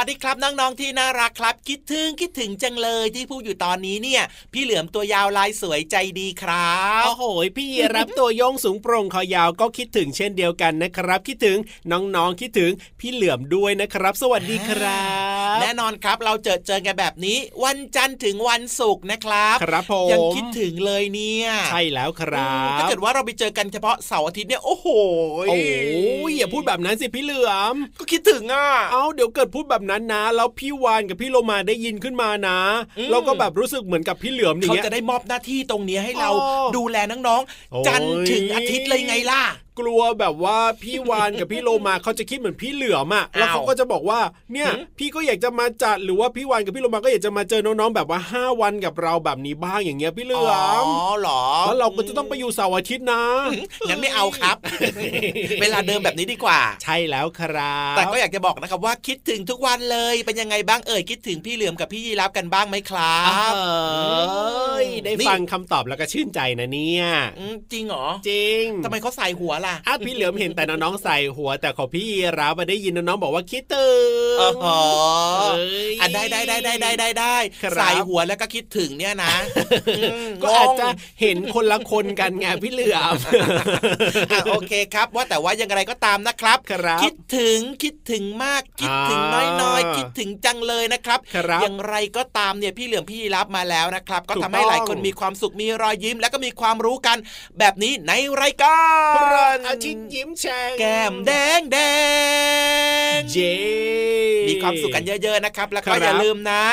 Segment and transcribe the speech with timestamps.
[0.00, 4.22] วัสดีครับน้องๆที่น่ารักครับ คิดถึงคิดถึงจังเลยที่พูดอยู่ตอนนี้เนี่ย
[4.52, 7.24] พี่เหลือมตัวยาวลายสวยใจดีครับโอ้โห
[7.56, 11.58] พี่รับตัวโยงสูงโปร่งคอยาวก็คิดถึงเช่นเดียวกันนะครับ คิดถึง
[11.92, 15.27] น้องๆคิดถึงพี่เหลือมด้วยนะครับ สวัสดีครับ
[15.62, 24.86] แน่นอนครับเราเจอเจอกันแบบนี้ วันจันทร์ถึงวันศุกร์นะครับครับผมยังคิดถึงเลยเนี่ยใช่แล้วครัอืมบถ้าเกิดว่าเราไปเจอกันเฉพาะเสาร์อาทิตย์เนี่ยโอ้โห
[25.48, 25.58] โอ้
[26.30, 32.58] ยอย่าพูดแบบนั้นสิพี่เหลือมก็คิดถึงอะเอาเดี๋ยวเกิดพูดแบบนั้นนะ แล้วพี่วานกับพี่โลมาได้ยินขึ้นมานะ
[32.98, 37.42] อืมเราก็แบบรู้สึกเหมือนกับพี่เหลือมอย่างเขาเงี้ยจะได้มอบหน้าที่ตรงนี้ให้เราอ๋อดูแลน้อง
[37.72, 39.42] โอ้ยๆจันทร์ถึงอาทิตย์เลยไงล่ะ
[39.78, 44.20] กลัวแบบว่าพี่วานกับพี่โลมาเขาจะคิดเหมือนพี่เหลือมอะแล้วเขาก็จะบอกว่า
[44.52, 50.52] เนี่ยหืมพี่ก็อยากจะมาจัดหรือว่าพี่วานกับพี่โลมาก็อยากจะมาเจอน้องๆแบบว่าห้าวันกับเราแบบนี้บ้างอย่างเงี้ยพี่เหลือ
[50.82, 53.22] มอ๋อเหรอแล้วเราก็จะต้องไปอยู่เสาร์อาทิตย์นะ
[53.88, 54.56] งั้นไม่เอาครับ
[55.60, 63.18] เวลาเดิมแบบนี้ดีกว่า ใช่แล้วครับ แต่ก็อยากจะบอกนะครับว่าคิดถึงทุกวันเลยเป็นยังไงบ้างเอ่ยคิดถึงพี่เหลือมกับพี่ยีรับกันบ้างไหมครั
[63.50, 67.04] บเอ้ยได้นี่ฟังคำตอบแล้วก็ชื่นใจนะเนี่ย
[67.38, 72.06] อืมจริงเหรอจริงทำไมเขาใส่หัวล่ะอะพี่เหลือมเห็นแต่น้องๆใส่หัว แต่ของพี่
[72.38, 74.08] รับมาได้ยินน้องๆบอกว่าคิดถึง
[74.40, 74.80] อ๋อหอ
[75.56, 79.34] เอ้ยอะได้ได้ได้ได้ได้ได้ได้ครับใส่หัวแล้วก็คิดถึงเนี่ยนะ
[80.28, 80.88] มก็อาจงงจะ
[81.20, 97.16] เห็นคนละคนกันไงพี่เหลือมอะโอเคครับ ว่าแต่ว่ายังไงก็ตามนะครับครับคิดถึงคิดถึงมาก คิดถึงอ่าน้อยๆ คิดถึงจังเลยนะครับครับอย่างไรก็ตามเนี่ยพี่เหลือมพี่รับมาแล้วนะครับ ก็ถูกทำให้หลายคนต้องมีความสุขมีรอยยิ้ม แล้วก็มีความรู้กัน
[97.58, 98.12] แบบนี้ใน
[98.42, 98.78] รายกา
[99.56, 101.78] รอาชิตยิ้มแฉ่งแก้มแดงแด
[103.18, 103.56] งเย้
[104.48, 106.64] มีความสุขกันเยอะ ๆ นะครับ แล้วครัก็บอย่าลืมนะ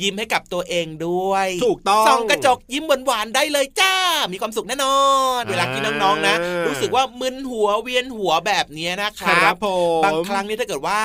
[0.00, 3.94] ยิ้มให้กับตัวเองด้วย ถูกต้องส่องกระจกยิ้มหวานๆได้เลยจ้า
[4.32, 4.98] มีความสุขแน่นอ
[5.40, 9.66] น เวลาที่น้องๆนะอ่ารู้รู้สึกว่ามึนหัวเวียนหัวแบบเนี้ยนะคครัรับบผ
[10.00, 11.00] มบางครั้งนี่ถ้าเกิดว่า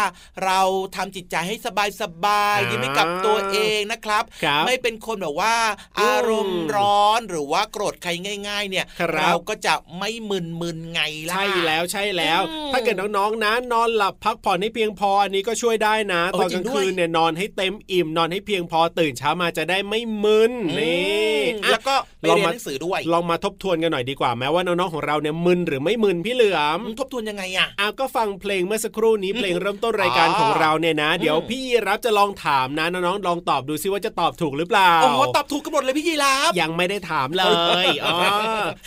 [0.45, 0.59] เรา
[0.95, 1.55] ทำจิตใจให้
[2.01, 5.55] สบายๆยิ้มให้กับตัวเองนะครับครับไม่เป็นคนแบบว่า
[5.97, 8.11] อืมอารมณ์ร้อนหรือว่าโกรธใคร
[8.47, 37.43] ง่าย ๆ เนี่ยครับเราก็จะไม่มึนๆไงล่ะ ใช่แล้วใช่แล้วอืมถ้าเกิดน้องๆนะนอนหลับพักผ่อนให้เพียงพออันนี้ก็ช่วยได้นะเออตอนจกริลางงด้วยคืนเนี่ยนอนให้เต็มอิ่มนอนให้เพียงพอตื่นเช้ามาจะได้ไม่มึนนี่อืมอะแล้วก็ไปลองเรียนมาหนังสือด้วย ลองมาทบทวนกันหน่อยดีกว่าแม้ว่าน้องๆของเราเนี่ยมึนหรือไม่มึนพี่เหลือมทบทวนยังไงอะอ้าวก็ฟังเพลงเมื่อสักครู่นี้เพลงเริ่มต้นรายการของเราเนี่ยนะ เดี๋ยวอืมพี่รับจะลองถามนะน้องๆลองตอบดูซิว่าจะตอบถูกหรือเปล่าโอ้โหตอบถูกกันหมดเลยพี่ยีราฟยังไม่ได้ถามเล
[37.83, 38.17] ยอ๋อ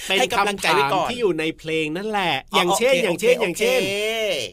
[0.09, 3.81] เป็นให้กำลังคำใจถาไว้มก่อนที่อยู่ในเพลงนั่นแหละแหละ อย่างเช่น อย่างเช่น อย่างเช่น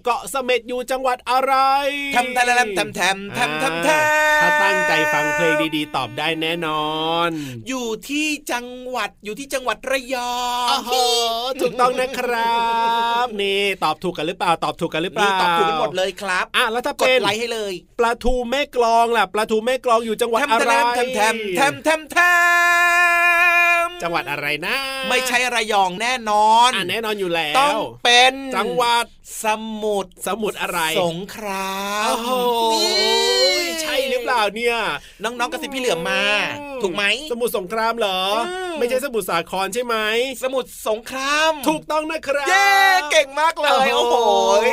[0.05, 1.53] เกาะเสม็ดอยู่จังหวัดอะไร
[2.15, 6.91] ทำแทำทำแทำทำทำทำถ้าตั้งใจฟังเพลงดีๆ ตอบได้แน่นอ
[7.27, 7.29] น
[7.67, 10.35] อยู่ที่จังหวัดอยู่ที่จังหวัดระยอ
[10.75, 11.03] งโอ้
[11.61, 12.61] ถูกต้องนะครั
[13.23, 22.90] บ นี่ตอบถูกกันหรือเปล่า ตอบถูกกันหรือเปล่าตอบถูกกันหมดเลยครับอะแล้วถ้าเป็นไลค์ให้เลยปลาทูแม่กลองล่ะปลาทูแม่กลองอยู่จังหวัดอะไรทำแทำทำแทำทำแทำ
[24.01, 24.75] จังหวัดอะไรนะ
[25.09, 29.05] ไม่ใช่ระยองแน่นอนอะแน่นอนอยู่แล้วต้องเป็นจังหวัด
[29.43, 29.45] ส
[29.83, 32.29] มุทรสมุทรอะไร สงครามโอ้โห
[32.73, 34.75] นี่ใช่หรือเปล่าเนี่ย
[35.23, 36.21] น้องๆกระซิบพี่เหลือมมา
[36.83, 39.95] ถูกไหมสมุทรสงครามเหรออืมไม่ใช่สมุทรสาครใช่ไหม
[40.43, 42.69] สมุทรสงคราม ถูกต้องนะครับเย้
[43.11, 44.31] เก่งมากเลยโอ้โอ้โห
[44.63, 44.69] โห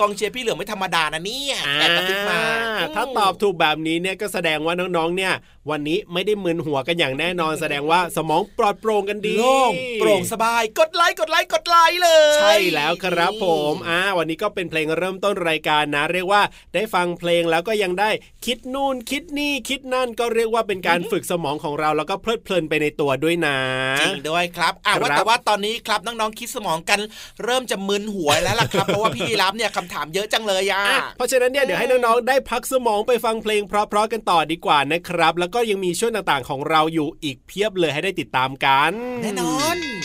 [0.00, 2.40] กองเชียร์พี่เหลือมไม่ธรรมดานะเนี่ยแอบกระซิบมา
[2.76, 5.32] อ่ถ้าตอบถูกแบบนี้เนี่ยก็แสดงว่าน้องๆเนี่ย
[5.70, 16.42] วันนี้ไม่ได้มึนหัวกันอย่างแน่นอน แสดงว่าสมองปลอดโปร่งกันดีโล่งโปร่งสบาย กดไลค์กดไลค์กดไลค์เลย ใช่แล้วครับผมอ่าวันนี้ก็เป็นเพลงเริ่มต้นรายการนะ เรียกว่า
[16.74, 18.10] ได้ฟังเพลงแล้วก็ยังได้
[18.46, 23.58] คิดนู่นคิดนี่คิดนั่นก็เรียกว่าเป็นการฝึกสมองของเราแล้วก็เพลิดเพลินไปในตัวด้วยนะ
[24.00, 27.00] จริงด้วยครับอะครับว่าแต่ว่าตอนนี้ครับน้องๆคิดสมองกัน
[27.44, 39.97] เริ่มจะมึนหัวแล้วล่ะครับเพราะว่าพี่ยีรับเนี่ยคำถามเยอะจังเลยอะอะเพราะฉะนั้นเนี่ยเดี๋ยวให้น้องๆได้พักสมองไปฟังเพลงเพราะๆกันต่อดีกว่านะครับ แล้วก็็ยังมีช่วงต่างๆ ของเราอยู่อีกเพียบเลยให้ได้ติดตามกัน แน่นอน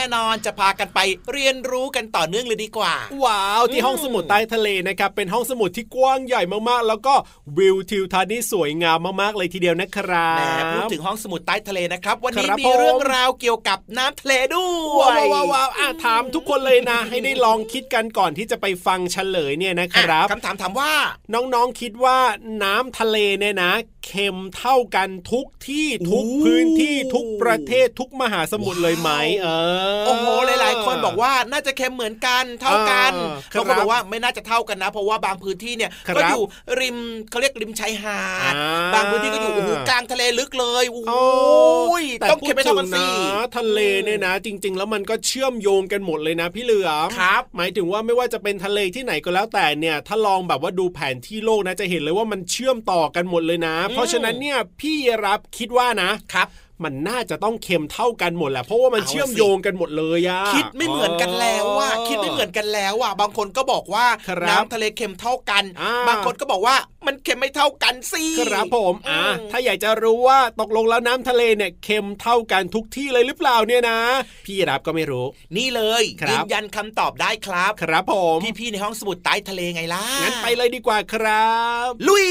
[0.00, 1.00] น่นอนจะพากันไป
[1.32, 7.14] เรียนรู้กันต่อเนื่องเลยดีกว่า ว้าวที่อืมห้องสมุดใต้ทะเลนะครับเป็นห้องสมุดที่กว้างใหญ่มากๆ แล้วก็
[7.58, 14.66] วิวทิวทัศน์นี่สวยงามมากๆเลยทีเดียวนะครัแหมบพูดถึงห้องสมุดใต้ทะเลนะครับ วันนี้ครับมีผมเรื่องราวเกี่ยวกับน้ำทะเลด้
[14.98, 20.92] วยว้าวว้าวว้าวอะถามทุกคนเลยนะ ให้ได้ลองคิดกันก่อนที่จะไปฟังเฉลยเนี่ยนะคอะรับคำถามถามว่า
[21.34, 22.18] น้องๆคิดว่า
[22.62, 23.72] น้ำทะเลเนี่ยนะ
[24.06, 29.10] เเค็มเท่ากันทุกที่ทุกพื้นที่ทุกประเทศทุกมหาสมุทรเลยไหม
[29.42, 29.48] เอ
[29.89, 36.42] อโอ้โหหลาย ๆ คนบอกว่าน่าจะเค็มเหมือนกันเท่ากันอ่าครับบางคนบอกว่าไม่น่าจะเท่ากันนะ เพราะว่าบางพื้นที่เนี่ยครับก็อยู่
[36.80, 36.96] ริม
[37.30, 56.48] เขาเรียกริมชายหาดอ่าบางพื้นที่ก็อยู่โอ้โหกลางทะเลลึกเลยโอ้โอ้ยแต่ต้องพูเค็ดมไม่ถึเท่างกันสินะทะเลเนี่ยนะ จริง ๆ แล้วมันก็เชื่อมโยงกันหมดเลยนะพี่เหลือมครับหมายถึงว่าไม่ว่าจะเป็นทะเลที่ไหนก็แล้วแต่เนี่ย ถ้าลองแบบว่าดูแผนที่โลกนะจะเห็นเลยว่ามันเชื่อมต่อกันหมดเลยนะ เพราะฉะนั้นเนี่ยพี่รับคิดว่านะครับ
[56.84, 73.98] มันน่าจะต้องเค็มเท่ากันหมดแหละเพราะว่ามันเอาสิเชื่อมโยงกันหมดเลยอะคิดไม่เหมือนกันแล้วว่าคิดไม่เหมือนกันแล้วอะบางคนก็บอกว่าครับน้ำทะเลเค็มเท่ากันอ่าบางคนก็บอกว่ามันเค็มไม่เท่ากันสิครับผมอะอืมถ้าอยากจะรู้ว่าตกลงแล้วน้ำทะเลเนี่ยเค็มเท่ากันทุกที่เลยหรือเปล่าเนี่ยนะ
[74.46, 81.58] พี่รับก็ไม่รู้ นี่เลยครับยืนยันคำตอบได้ครับ ครับผมพี่ๆในห้องสมุดใต้ทะเลไงล่ะงั้นไปเลยดีกว่าครั
[81.88, 82.28] บ ลุย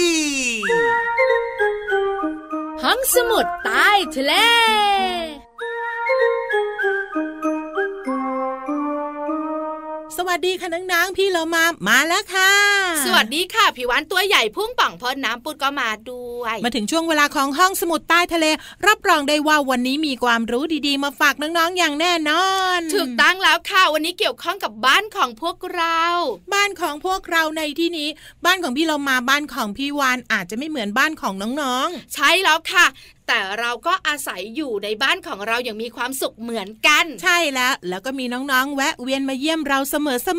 [2.83, 4.33] ห้องสมุดใต้ทะเล
[10.21, 12.51] สวัสดีค่ะน้องๆพี่เรามามาแล้วค่ะ
[13.05, 18.45] สวัสดีค่ะผิววันตัวใหญ่พุ่งป่องพ่นน้ำปุดก็มาด้วย มาถึงช่วงเวลาของห้องสมุดใต้ทะเล
[18.87, 22.47] รับรองได้ว่าวันนี้มีความรู้ดีๆ มาฝากน้องๆอย่างแน่นอ
[22.77, 26.03] น ถูกตั้งแล้วค่ะวันนี้เกี่ยวข้องกับบ้านของพวกเรา
[26.53, 28.09] บ้านของพวกเราในที่นี้
[28.45, 32.85] บ้านของพี่เรามาบ้านของพี่วานอาจจะไม่เหมือนบ้านของน้องใช่แล้วค่ะ
[33.29, 39.95] แต่เราก็อาศัยอยู่ในบ้านของเราอย่างมีความสุขเหมือนกันๆใช่แล้ว แล้วก็มีน้องๆ แวะเวียนมาเยี่ยมเราเส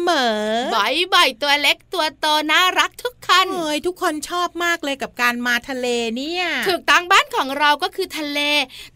[0.08, 8.38] มอๆบ่อยๆ ตัวเล็กตัวโตน่ารักทุกคนเอ้ยทุกคนชอบมากเลยกับการมาทะเลเนี่ยถูกตั้งบ้านของเราก็คือทะเล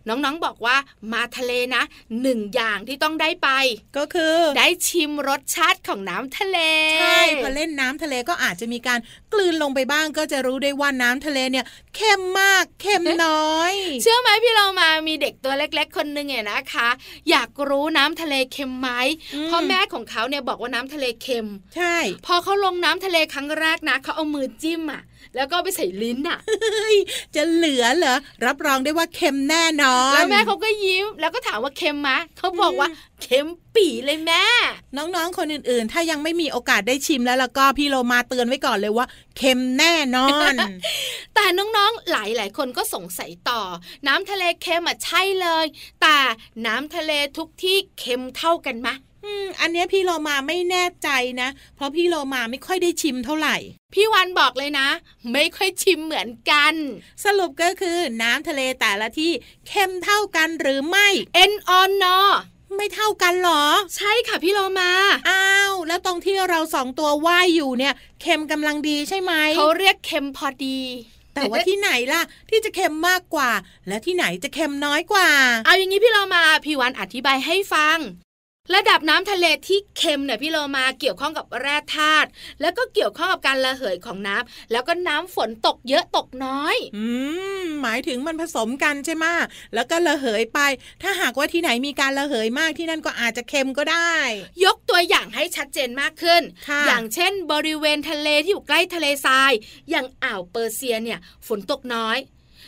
[0.08, 0.76] น้องๆบอกว่า
[1.12, 1.82] มาทะเลนะ
[2.22, 3.48] หนึ่งอย่างที่ต้องได้ไป
[3.96, 6.58] ก็คือได้ชิมรสชาติของน้ำทะเล
[7.00, 8.98] ใช่พอเล่นน้ำทะเลก็อาจจะมีการ
[9.32, 11.64] กลืนลงไปบ้างก็จะรู้ได้ว่าน้ำทะเลเนี่ย
[11.96, 16.88] เข้มมากเข้มน้อยเชื่อไหมพี่เรามามีเด็กตัวเล็ก ๆ คนหนึ่งเนี่ยนะคะ
[17.30, 18.90] อยากรู้น้ำทะเลเค็มไหม
[19.34, 25.02] อืมเพราะแม่ของเขาเนี่ยบอกว่าน้ำทะเลเค็ม ใช่ พอเขาลงน้ำทะเลครั้งแรกนะเขาเอามือจิ้มอะ
[25.34, 26.96] แล้วก็เอาไปใส่ลิ้นอะเฮ้ย
[27.34, 32.88] จะเหลือเหรอรับรองได้ว่าเค็มแน่นอนแล้วแม่เขาก็ยิ้ม แล้วก็ถามว่าเค็มไหมเขาบอกว่า
[33.22, 34.44] เค็มปีเลยแม่
[34.96, 40.54] น้องๆ คนอื่นๆ ถ้ายังไม่มีโอกาสได้ชิมแล้วแล้วก็พี่โลมาเตือนไว้ก่อนเลยว่า เค็มแน่นอน
[41.34, 43.62] แต่น้องๆ หลายๆ คนก็สงสัยต่อ
[44.06, 45.66] น้ำทะเลเค็มอะใช่เลย
[46.02, 46.18] แต่
[46.66, 48.88] น้ำทะเลทุกที่เค็มเท่ากันไหม
[49.24, 51.08] อืมอันเนี้ยพี่โลมาไม่แน่ใจ
[51.40, 53.56] นะ เพราะพี่โลมาไม่ค่อยได้ชิมเท่าไหร่
[53.94, 54.88] พี่วันบอกเลยนะ
[55.32, 56.74] ไม่ค่อยชิมเหมือนกัน
[57.24, 59.32] สรุปก็คือน้ำทะเลแต่ละที่
[59.68, 62.18] เค็มเท่ากันหรือไม่เอ็นออนนอ
[62.76, 63.64] ไม่เท่ากันเหรอ
[63.96, 64.90] ใช่ค่ะพี่โลมา
[65.30, 70.80] อ้าวแล้วตรงที่เราสองตัวว่ายอยู่เนี่ย เค็มกำลังดีใช่ไหมเขาเรียกเค็มพอดี
[71.34, 73.50] แต่ว่าที่ไหนล่ะ ที่จะเค็มมากกว่า
[73.88, 75.28] และที่ไหนจะเค็มน้อยกว่า
[75.64, 77.98] เอาอย่างนี้พี่โลมาพี่วันอธิบายให้ฟัง
[78.72, 82.28] ระดับน้ำทะเลที่เค็มเนี่ยพี่โลมาเกี่ยวข้องกับแร่ธาตุ
[82.60, 87.06] แล้วก็เกี่ยวข้องกับการระเหยของน้ำแล้วก็น้ำฝนตกเยอะตกน้อย อื
[87.62, 89.24] มหมายถึงมันผสมกันใช่ไหม
[89.74, 90.60] แล้วก็ระเหยไป
[91.02, 94.14] ถ้าหากว่าที่ไหนมีการระเหยมากที่นั่นก็อาจจะเค็มก็ได้
[94.64, 99.52] ยกตัวอย่างให้ชัดเจนมากขึ้นค่ะอย่างเช่น บริเวณทะเลที่อยู่ใกล้ทะเลทราย
[99.90, 102.18] อย่างอ่าวเปอร์เซียเนี่ยฝนตกน้อย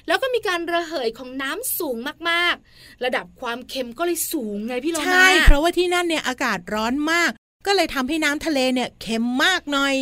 [0.06, 1.96] แล้วก็มีการระเหยของน้ำสูง
[2.30, 7.30] มากๆ ระดับความเค็มก็เลยสูงไงพี่โลมาใช่เพราะว่าที่นั่นเนี่ยอากาศร้อนมาก
[7.66, 9.94] ก็เลยทำให้น้ำทะเลเนี่ยเค็มมากหน่อย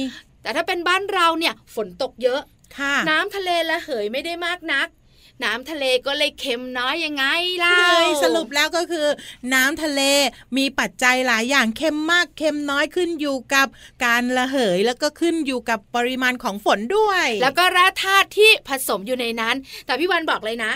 [0.43, 2.41] แต่ถ้าเป็นบ้านเราเนี่ยฝนตกเยอะ
[2.79, 4.89] ค่ะน้ำทะเลระเหยไม่ได้มากนัก
[5.43, 7.25] น้ำทะเลก็เลยเค็มน้อยยังไง
[7.65, 9.07] ล่ะเฮ้ยสรุปแล้วก็คือ
[9.55, 10.01] น้ำทะเล
[10.57, 13.67] มีปัจจัยหลายอย่างเค็มมากเค็มน้อยขึ้นอยู่กับ
[14.05, 20.73] การระเหยแล้วก็ขึ้นอยู่กับปริมาณของฝนด้วย แล้วก็แร่ธาตุที่ผสมอยู่ในนั้น แต่พี่วันบอกเลยนะ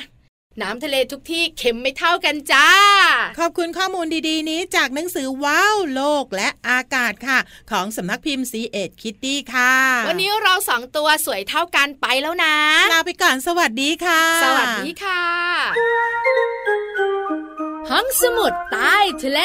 [0.62, 2.69] น้ำทะเลทุกที่เค็มไม่เท่ากันจ้า
[3.38, 7.38] ขอบคุณข้อมูลดีๆ นี้จากหนังสือว้าวโลกและอากาศค่ะ
[7.71, 9.75] ของสำนักพิมพ์ซีเอ็ดคิตตี้ค่ะ
[10.09, 12.55] วันนี้เราสองตัวสวยเท่ากันไปแล้วนะ
[12.93, 15.23] ลาไปก่อนสวัสดีค่ะ สวัสดีค่ะ
[17.91, 19.41] ห้องสมุดใต้ทะเล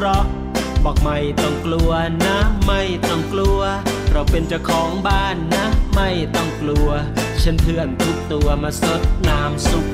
[0.00, 0.26] เราะ
[0.84, 1.90] บอกไม่ต้องกลัว
[2.24, 2.36] นะ
[2.66, 3.60] ไม่ต้องกลัว
[4.12, 6.88] เราเป็นเจ้าของบ้านนะ ไม่ต้องกลัว
[7.42, 9.86] ฉันเพื่อนทุกตัวมาสดน้ำซุป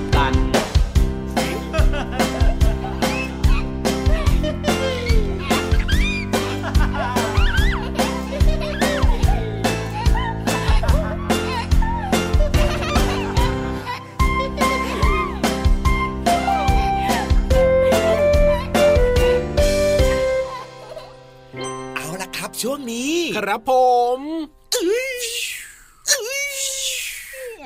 [23.47, 23.73] ครับผ
[24.17, 24.19] ม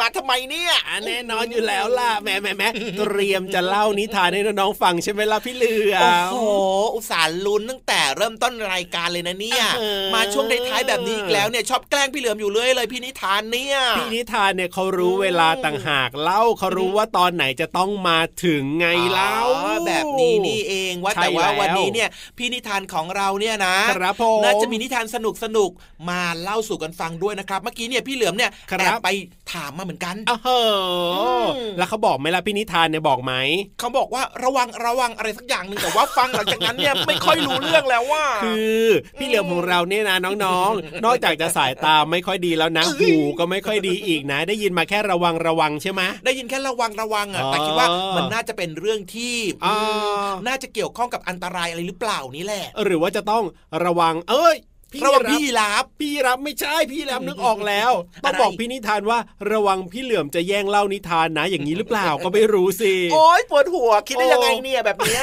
[0.01, 2.65] มาทำไมเนี่ยอะแน่นอนอยู่แล้วล่ะแหมแหมแหม
[2.99, 5.97] เตรียมจะเล่านิทานให้น้องๆฟังใช่ไหมล่ะพี่เหลือ
[6.31, 6.51] โอ้มโห
[6.95, 29.09] อุตส่าห์ลุ้นตั้งแต่เริ่มต้นรายการเลยนะเนี่ยเออมาช่วงท้ายๆแบบนี้อีกแล้วเนี่ยชอบแกล้งพี่เหลือมอยู่เรื่อยเลยพี่นิทานเนี่ยพี่นิทานเนี่ยเขารู้เวลาต่างหากเล่าเขารู้ว่าตอนไหนจะต้องมาถึงไงเล่าอ๋อแบบนี้นี่เองว่าใช่แต่ว่าแล้ววันนี้เนี่ยพี่นิทานของเราเนี่ยนะครับผมน่าจะมีนิทานสนุกสนุกๆมาเล่าสู่กันฟังด้วยนะครับ เมื่อกี้เนี่ยพี่เหลือมเนี่ยครับแอบไป
[29.53, 31.47] ถามมาเหมือนกันอ้าวเหรอม
[31.79, 33.33] แล้วเขาบอกไหมล่ะพี่นิทานเนี่ยบอกไหม
[33.81, 38.85] เขาบอกว่าระวังระวังอะไรสักอย่างหนึ่งแต่ว่าฟังหลังจากนั้นเนี่ยไม่ค่อยรู้เรื่องแล้วว่าคือ
[39.19, 49.85] พี่เหลือมของเราเนี่ยนะน้องๆ นอกจากจะสายตาไม่ค่อยดีแล้วนะเอ้ยหูก็ไม่ค่อยดีอีกนะ ได้ยินมาแค่ระวังระวังใช่ไหมได้ยินแค่ระวังระวังอะอ๋อแต่คิดว่ามันน่าจะเป็นเรื่องที่อ่าอื
[50.29, 53.45] มน่าจะเกี่ยวข้องกับอันตรายอะไรหรือเปล่านี่แหละ หรือว่าจะต้อง
[53.85, 54.57] ระวังเอ้ย
[55.05, 57.93] ระวังรับพี่ยีราฟพี่รับไม่ใช่พี่รับนึกออกแล้ว
[58.25, 59.19] ต้องอะไรบอกพี่นิทานว่า
[59.53, 65.23] ระวังพี่เหลือมจะแย่งเล่านิทานนะอย่างนี้หรือเปล่าก็ไม่รู้สิโอ๊ยปวดหัวคิดได้ยังไงเนี่ยแบบเนี้ย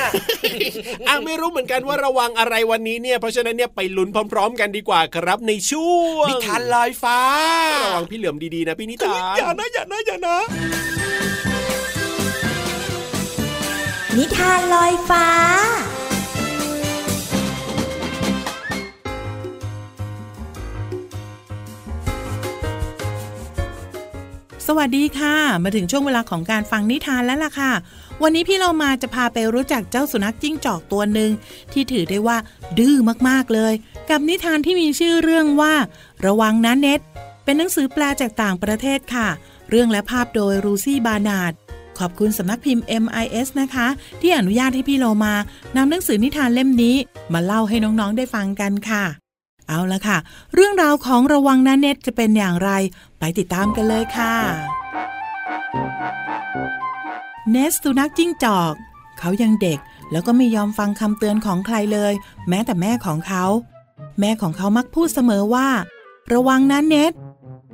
[1.07, 7.19] อะไม่รู้เหมือนกันว่าระวังอะไรวันนี้เนี่ยเพราะฉะนั้นเนี่ยไปลุ้นพร้อม ๆ กันดีกว่าครับในช่วงนิทานลอยฟ้า
[7.85, 10.37] ระวังพี่เหลือมดีๆนะพี่นิทานอย่านะอย่านะอย่านะ
[14.17, 15.27] นิทานลอยฟ้า
[24.67, 27.71] สวัสดีค่ะ มาถึงช่วงเวลาของการฟังนิทานแล้วล่ะค่ะ
[28.23, 31.31] วันนี้พี่เรามาจะพาไปรู้จักเจ้าสุนัขจิ้งจอกตัวหนึ่ง
[31.73, 32.37] ที่ถือได้ว่า
[32.77, 32.95] ดื้อ
[33.29, 33.73] มากๆเลย
[34.09, 35.73] กับนิทานที่มีชื่อเรื่องว่า
[36.25, 36.99] ระวังนะเน็ต
[37.43, 39.27] เป็นหนังสือแปลจากต่างประเทศค่ะ
[39.69, 41.53] เรื่องและภาพโดยรูซี่บานาด
[41.99, 43.87] ขอบคุณสำนักพิมพ์ MIS นะคะ
[44.21, 45.33] ที่อนุญาตให้พี่เรามา
[45.75, 46.95] นำหนังสือนิทานเล่มนี้
[47.33, 49.05] มาเล่าให้น้องๆได้ฟังกันค่ะ
[49.67, 50.17] เอาละค่ะ
[50.53, 52.71] เรื่องราวของระวังนะเน็ตจะเป็นอย่างไร
[53.19, 54.33] ไปติดตามกันเลยค่ะ
[57.51, 58.73] เนสสุนัขจิ้งจอก
[59.19, 59.79] เขายังเด็ก
[60.11, 62.13] แล้วก็ไม่ยอมฟังคำเตือนของใครเลย
[62.49, 63.45] แม้แต่แม่ของเขา
[64.19, 65.67] แม่ของเขามักพูดเสมอว่า
[66.33, 67.13] ระวังนะเน็ต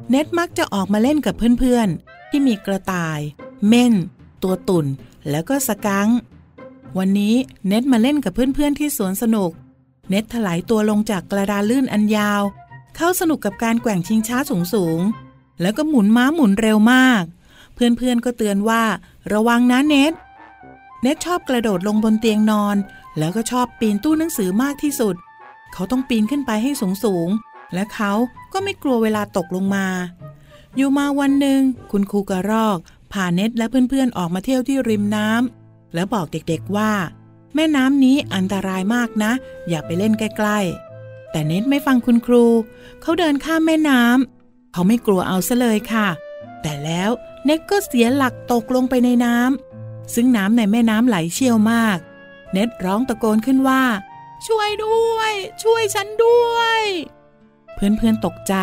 [0.10, 3.20] เน็ตมักจะออกมาเล่นกับเพื่อนๆ ที่มีกระต่าย
[3.68, 3.94] เม่น
[4.44, 4.86] ตัวตุ่น
[5.30, 6.10] แล้วก็สกัง
[6.98, 7.36] วันนี้
[7.68, 9.52] เน็ตมาเล่นกับเพื่อนๆที่สวนสนุก
[10.10, 12.42] เน็ตถลายตัวลงจากกระดานลื่นอันยาว
[12.96, 14.38] เข้าสนุกกับการแกว่งชิงช้า
[14.74, 17.24] สูงๆแล้วก็หมุนม้าหมุนเร็วมาก
[17.74, 18.84] เพื่อนๆก็เตือนว่า
[19.34, 20.14] ระวังนะเน็ต
[21.02, 22.76] เน็ตชอบกระโดดลงบนเตียงนอน
[23.18, 25.16] แล้วก็ชอบปีนตู้หนังสือมากที่สุด
[25.74, 26.72] เขาต้องปีนขึ้นไปให้
[27.04, 28.12] สูงๆและเขา
[28.54, 29.88] ก็ไม่กลัวเวลาตกลงมา
[30.76, 31.62] อยู่มาวันหนึ่ง
[31.92, 32.78] คุณครูกระรอก
[33.12, 36.92] พาเน็ตและเพื่อนๆออกมาเที่ยวที่ริมน้ำแล้วบอกเด็กๆว่า
[37.56, 39.32] แม่น้ำนี้อันตรายมากนะ
[39.70, 42.46] อย่าไปเล่นใกล้ๆ แต่เน็ตไม่ฟังคุณครู
[43.02, 46.08] เขาเดินข้ามแม่น้ำเขาไม่กลัวเอาซะเลยค่ะ
[46.62, 47.10] แต่แล้ว
[47.46, 51.98] เน็ตก็เสียหลักตกลงไปในน้ำซึ่งน้ำในแม่น้ำไหลเชี่ยวมาก
[52.54, 53.84] เน็ตร้องตะโกนขึ้นว่า
[54.48, 56.82] ช่วยด้วย ช่วยฉันด้วย
[57.74, 58.54] เพื่อนๆตกใจ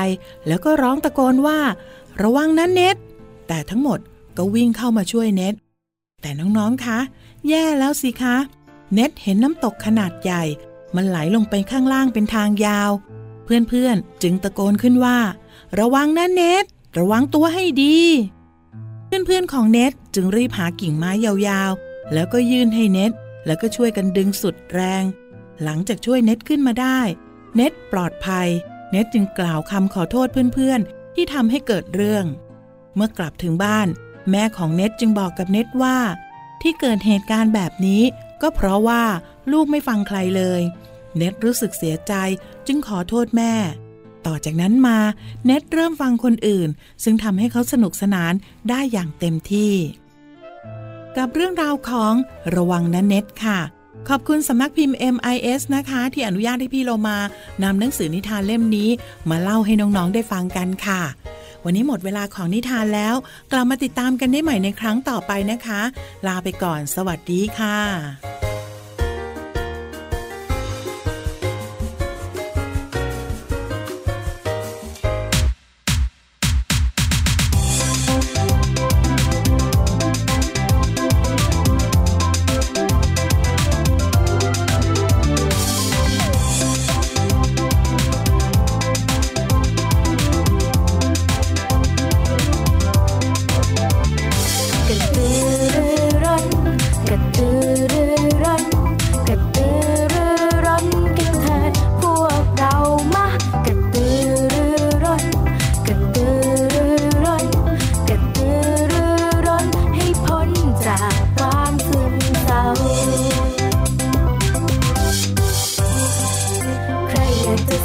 [0.47, 1.59] แล้วก็ร้องตะโกนว่า
[2.23, 2.97] ระวังนะเน็ต
[3.49, 3.99] แต่ทั้งหมด
[4.37, 5.55] ก็วิ่งเข้ามาช่วยเน็ต
[6.23, 6.99] แต่น้องๆคะ
[7.49, 8.37] แย่แล้วสิคะ
[8.95, 10.43] เน็ตเห็นน้ำตกขนาดใหญ่
[10.97, 12.91] มันไหลลงไปข้างล่างเป็นทางยาว
[13.45, 15.19] เพื่อนๆจึงตะโกนขึ้นว่า
[15.79, 16.65] ระวังนะเน็ต
[16.99, 17.99] ระวังตัวให้ดี
[19.07, 23.13] เพื่อนๆของเน็ตจึงรีบหากิ่งไม้ยาวๆ แล้วก็ยื่นให้เน็ต
[23.47, 25.05] แล้วก็ช่วยกันดึงสุดแรง
[25.63, 27.01] หลังจากช่วยเน็ตขึ้นมาได้
[27.57, 28.49] เน็ตปลอดภัย
[28.91, 32.25] เน็ตจึงกล่าวคำขอโทษเพื่อนๆ ที่ทำให้เกิดเรื่อง
[32.95, 33.89] เมื่อกลับถึงบ้าน
[34.31, 35.99] แม่ของเน็ตจึงบอกกับเน็ตว่า
[36.63, 38.03] ที่เกิดเหตุการณ์แบบนี้
[38.43, 39.03] ก็เพราะว่า
[39.53, 40.63] ลูกไม่ฟังใครเลย
[41.17, 42.15] เน็ตรู้สึกเสียใจ
[42.67, 43.55] จึงขอโทษแม่
[44.27, 44.99] ต่อจากนั้นมา
[45.47, 46.69] เน็ตเริ่มฟังคนอื่น
[47.05, 48.33] ซึ่งทำให้เขาสนุกสนาน
[48.71, 49.75] ได้อย่างเต็มที่
[51.17, 52.15] กับเรื่องราวของ
[52.57, 53.61] ระวังนะเน็ตค่ะ
[54.09, 57.19] ขอบคุณสำนักพิมพ์ MIS นะคะ ที่อนุญาตให้พี่เรามา
[57.63, 58.91] นำหนังสือนิทานเล่มนี้
[59.31, 61.03] มาเล่าให้น้องๆได้ฟังกันค่ะ
[61.65, 63.15] วันนี้หมดเวลาของนิทานแล้ว
[63.53, 65.81] กลับมาติดตามกันได้ใหม่ในครั้งต่อไปนะคะ
[66.27, 68.30] ลาไปก่อน สวัสดีค่ะ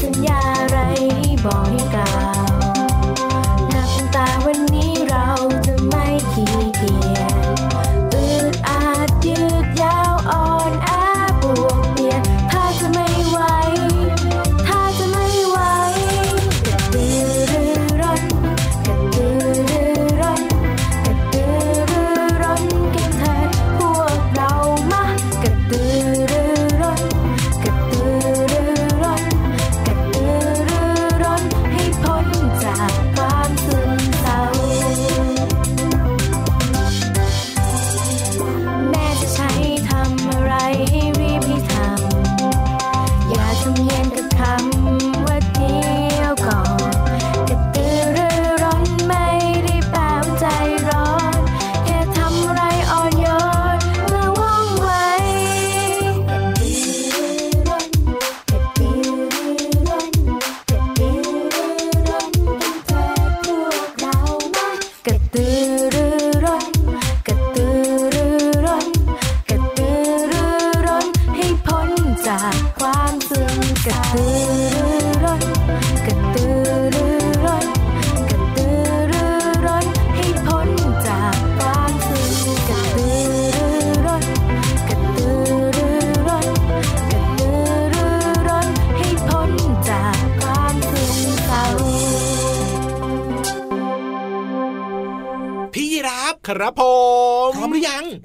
[0.05, 0.77] สัญญาอะไร
[1.45, 2.13] บอกให้กล่า
[2.63, 2.64] ว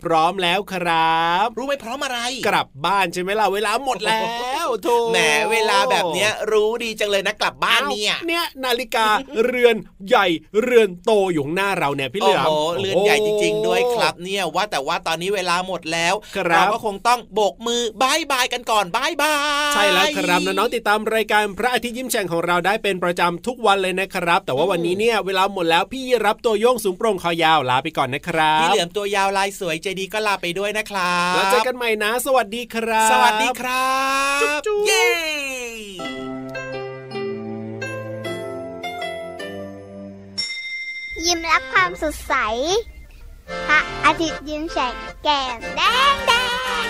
[0.05, 4.21] พร้อมแล้วครับ รู้ไหมพร้อมอะไร กลับบ้านใช่ไหมล่ะเวลาหมดแล้
[4.65, 5.19] วโธ่แหม
[5.51, 9.07] เวลาแบบเนี้ยรู้ดีจังเลยนะกลับบ้านเนี่ยอ้วเนี่ยนาฬิกา
[9.45, 9.77] เรือน
[10.09, 10.27] ใหญ่
[10.63, 33.95] เรือนโตอยู่ข้างหน้าเราเนี่ยพี่เหโอ้ลือมโอ้โหเรือนใหญ่จริง ๆ ด้วยครับเนี่ยว่าแต่ว่าตอนนี้เวลาหมดแล้วครับเราก็คงต้องโบกมือ bye bye กันก่อน bye bye ใช่แล้วครับน้องๆติดตามรายการพระอาทิตย์ยิ้มแฉ่งของเราได้เป็นประจำทุกวันเลยนะครับ แต่ว่าวันนี้เนี่ยเวลาหมดแล้วพี่ราฟตัวโย่งสูงโปร่งคอยาวลาไปก่อนนะครับพี่เหลือมตัวยาวลายสวยใจดีก็ลาไปด้วยนะครับแล้วเจอกันใหม่นะ สวัสดีครับ สวัสดีครับ
[34.39, 35.09] บจุ๊บๆเย้
[41.27, 42.35] ยิ้มรับความสดใส
[43.69, 45.81] พระอาทิตย์ยิ้มแฉกแก้มแด
[46.13, 46.33] งแด
[46.85, 46.87] ง